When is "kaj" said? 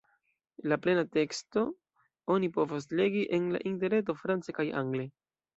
4.61-4.71